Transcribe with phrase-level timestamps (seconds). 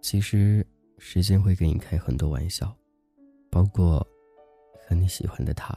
[0.00, 0.66] 其实，
[0.98, 2.76] 时间会给你开很多玩笑，
[3.50, 4.06] 包括
[4.82, 5.74] 和你喜欢的他。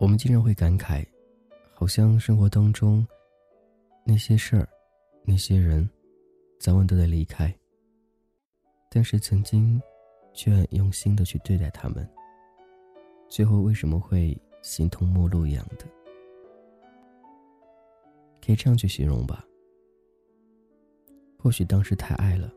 [0.00, 1.06] 我们经常会感慨，
[1.72, 3.06] 好像生活当中
[4.04, 4.68] 那些事儿、
[5.22, 5.88] 那些人，
[6.58, 7.54] 早晚都得离开。
[8.90, 9.80] 但是曾经，
[10.34, 12.08] 却很用心的去对待他们，
[13.28, 15.86] 最后为什么会形同陌路一样的？
[18.44, 19.44] 可以这样去形容吧。
[21.38, 22.52] 或许当时太爱了，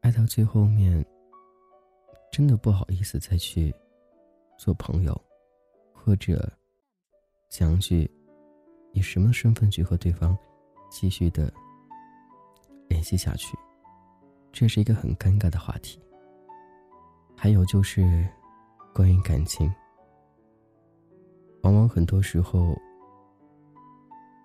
[0.00, 1.04] 爱到最后面，
[2.30, 3.74] 真的不好意思再去
[4.58, 5.18] 做朋友，
[5.92, 6.52] 或者
[7.48, 8.10] 讲句
[8.92, 10.36] 以什么身份去和对方
[10.90, 11.50] 继续的
[12.88, 13.56] 联系下去，
[14.52, 15.98] 这是一个很尴尬的话题。
[17.36, 18.26] 还有就是
[18.94, 19.72] 关于感情，
[21.62, 22.74] 往往很多时候，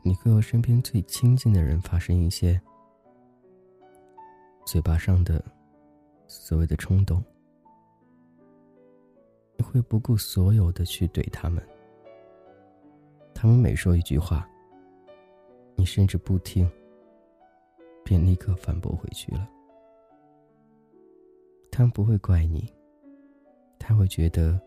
[0.03, 2.59] 你会和身边最亲近的人发生一些。
[4.65, 5.43] 嘴巴上的
[6.27, 7.23] 所谓的冲动，
[9.57, 11.65] 你会不顾所有的去怼他们。
[13.33, 14.47] 他们每说一句话，
[15.75, 16.69] 你甚至不听，
[18.03, 19.49] 便立刻反驳回去了。
[21.71, 22.71] 他们不会怪你，
[23.79, 24.59] 他会觉得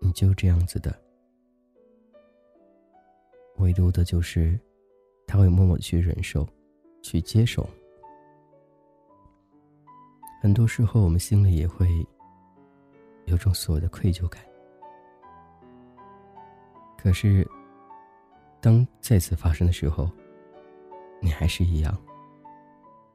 [0.00, 0.94] 你就这样子的。
[3.56, 4.60] 唯独的就是，
[5.26, 6.46] 他会默默去忍受。
[7.00, 7.66] 去接受，
[10.42, 11.88] 很多时候我们心里也会
[13.26, 14.42] 有种所谓的愧疚感。
[16.98, 17.48] 可是，
[18.60, 20.10] 当再次发生的时候，
[21.22, 21.96] 你还是一样，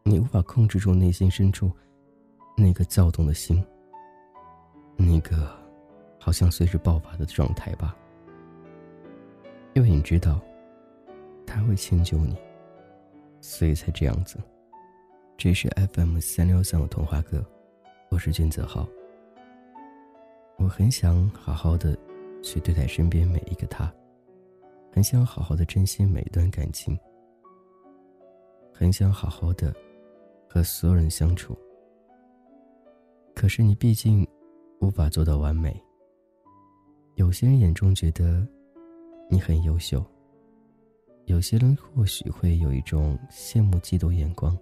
[0.04, 1.70] 你无法控制住内心深处
[2.56, 3.64] 那个躁动的心，
[4.96, 5.50] 那个
[6.20, 7.96] 好像随时爆发的状态吧。
[9.74, 10.40] 因为你知道，
[11.46, 12.36] 他会迁就你。
[13.42, 14.40] 所以才这样子。
[15.36, 17.44] 这是 FM 三六三的童话歌，
[18.10, 18.88] 我是君泽浩。
[20.58, 21.98] 我很想好好的
[22.42, 23.92] 去对待身边每一个他，
[24.94, 26.98] 很想好好的珍惜每一段感情，
[28.72, 29.76] 很想好好的
[30.48, 31.58] 和所有人相处。
[33.36, 34.28] 可是你毕竟
[34.80, 35.82] 无法做到完美。
[37.16, 38.48] 有些人眼中觉得
[39.30, 40.04] 你很优秀。
[41.26, 44.58] 有些人或许会有一种羡慕、嫉妒眼光，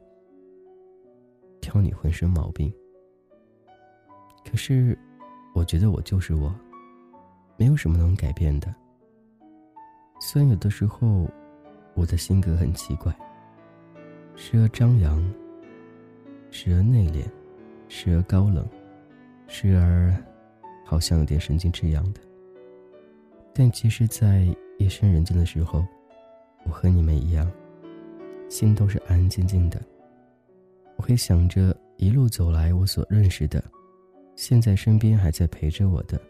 [1.60, 2.72] 挑你浑身毛病。
[4.46, 4.98] 可是，
[5.56, 6.54] 我觉得我就是我，
[7.58, 8.74] 没有什么能改变的。
[10.20, 11.28] 虽然有的时候，
[11.96, 13.12] 我的性格很奇怪，
[14.36, 15.20] 时而张扬，
[16.52, 17.26] 时而内敛，
[17.94, 18.66] 时而高冷，
[19.48, 20.16] 时而
[20.86, 22.22] 好像有点神经质样的。
[23.54, 24.48] 但其实，在
[24.80, 25.86] 夜深人静的时候。
[26.64, 27.52] 我和你们一样，
[28.48, 29.82] 心都是安安静静的。
[30.96, 33.64] 我会想着一路走来我所认识的，
[34.36, 36.22] 现在身边还在陪着我的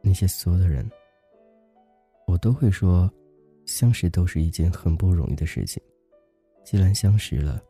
[0.00, 0.88] 那些所有的人，
[2.28, 3.12] 我都会说，
[3.66, 5.82] 相识都是一件很不容易的事情。
[6.64, 7.60] 既然相识了，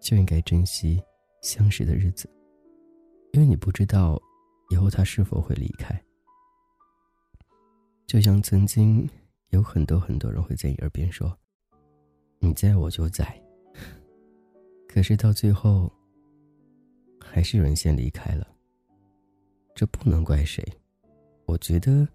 [0.00, 1.02] 就应该珍惜
[1.42, 2.30] 相识的日子，
[3.32, 4.20] 因为你不知道
[4.70, 6.00] 以后他是否会离开。
[8.06, 9.08] 就像曾经。
[9.52, 11.34] 有很多很多人会在你耳边说
[12.38, 13.42] ：“你在我就在。”
[14.86, 15.90] 可是到最后，
[17.18, 18.46] 还是有人先离开了。
[19.74, 20.62] 这不能怪谁，
[21.46, 22.06] 我觉得，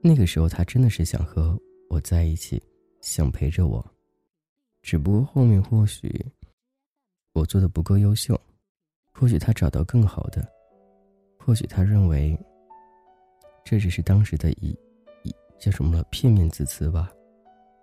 [0.00, 1.54] 那个时候他真的是想和
[1.90, 2.62] 我在一起，
[3.02, 3.84] 想陪着我。
[4.80, 6.24] 只不过后面或许
[7.34, 8.40] 我做的不够优秀，
[9.18, 10.46] 或许他找到更好的，
[11.38, 12.38] 或许他认为
[13.64, 14.76] 这只是当时的一
[15.22, 15.34] 一。
[15.58, 16.04] 叫什么了？
[16.10, 17.10] 片面之词吧，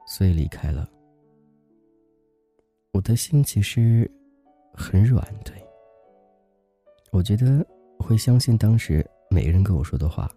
[0.05, 0.88] 所以离开了。
[2.91, 4.09] 我的心其实
[4.75, 5.55] 很软，对。
[7.11, 7.65] 我觉得
[7.97, 10.29] 会相信当时每个人跟我说的话。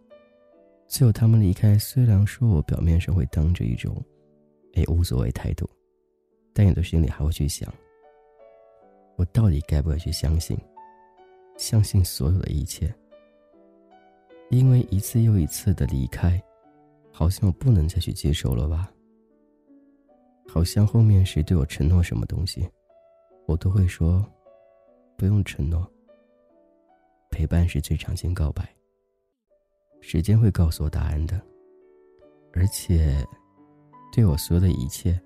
[0.88, 4.02] 最后他们离开，虽然说我表面上会当着一种
[4.75, 5.69] 哎无所谓态度，
[6.54, 7.70] 但有的心里还会去想：
[9.16, 10.56] 我到底该不该去相信？
[11.56, 12.94] 相信所有的一切？
[14.50, 16.43] 因为一次又一次的离开。
[17.12, 18.93] 好像我不能再去接受了吧？
[20.47, 22.69] 好像后面谁对我承诺什么东西，
[23.47, 24.23] 我都会说，
[25.17, 25.91] 不用承诺。
[27.31, 28.69] 陪伴是最长情告白。
[30.02, 31.41] 时间会告诉我答案的，
[32.52, 33.26] 而且，
[34.12, 35.19] 对我所有的一切，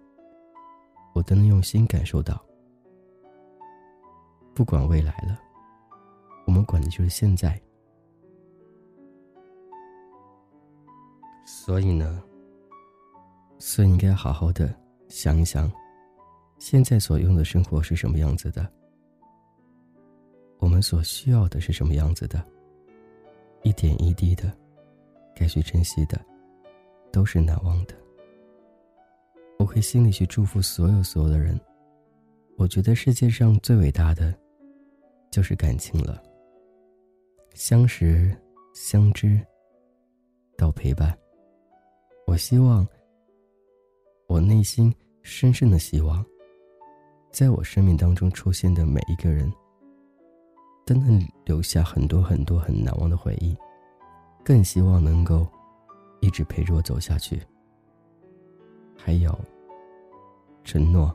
[1.12, 2.40] 我都能用心感受到。
[4.54, 5.40] 不管未来了，
[6.64, 7.60] 管的就是现在。
[11.44, 12.22] 所以呢，
[13.58, 14.74] 所以应该好好的
[15.08, 15.70] 想一想，
[16.58, 18.70] 现在所用的生活是什么样子的，
[20.58, 22.42] 我们所需要的是什么样子的，
[23.62, 24.52] 一点一滴的，
[25.34, 26.20] 该去珍惜的，
[27.12, 27.94] 都是难忘的。
[29.58, 31.58] 我会心里去祝福所有所有的人。
[32.56, 34.34] 我觉得世界上最伟大的，
[35.30, 36.22] 就是感情了。
[37.54, 38.34] 相识、
[38.72, 39.38] 相知，
[40.56, 41.16] 到陪伴。
[42.26, 42.86] 我希望，
[44.28, 46.24] 我内心深深的希望，
[47.32, 49.52] 在我生命当中出现的每一个人，
[50.86, 53.56] 都能留下很多很多很难忘的回忆。
[54.44, 55.46] 更希望能够
[56.20, 57.42] 一直陪着我走下去。
[58.96, 59.38] 还有，
[60.64, 61.14] 承诺。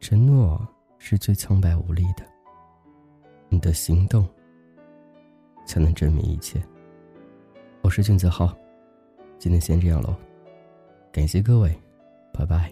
[0.00, 0.66] 承诺
[0.98, 2.26] 是最苍白无力的，
[3.50, 4.28] 你的行动
[5.64, 6.62] 才能证明一切。
[7.82, 8.56] 我是俊子浩，
[9.38, 10.14] 今天先这样喽，
[11.10, 11.74] 感谢各位，
[12.32, 12.70] 拜拜。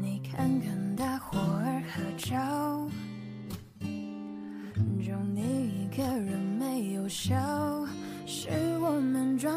[0.00, 2.88] 你看看大伙儿合照，
[3.80, 7.34] 就你一个人没有笑，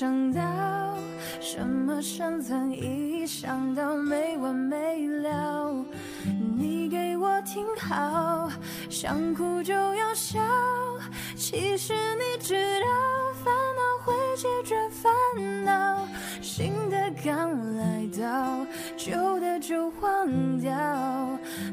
[0.00, 0.40] 想到
[1.42, 5.70] 什么生存意义，想到没完没了。
[6.56, 8.50] 你给我听好，
[8.88, 10.40] 想哭就要笑，
[11.36, 12.88] 其实你知道，
[13.44, 16.08] 烦恼会解决烦恼，
[16.40, 18.64] 新的刚来到，
[18.96, 20.72] 旧的就忘掉，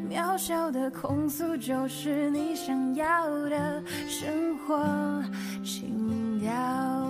[0.09, 5.23] 渺小的控诉就是你想要的生活
[5.63, 7.06] 情调。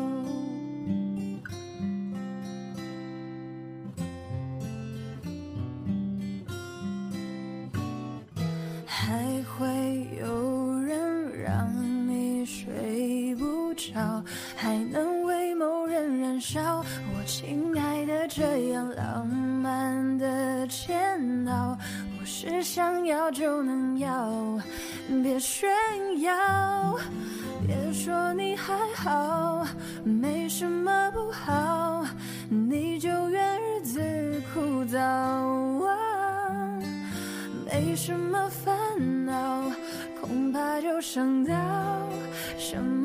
[14.56, 16.84] 还能为某人燃烧。
[17.14, 21.78] 我亲爱的，这样浪漫的煎熬，
[22.18, 24.60] 不是想要就能要。
[25.24, 25.70] 别炫
[26.22, 26.98] 耀，
[27.66, 29.66] 别说你还好，
[30.04, 32.06] 没什么不好，
[32.50, 35.94] 你就怨日子枯燥啊。
[37.66, 39.72] 没什么烦恼，
[40.22, 41.54] 恐怕就想到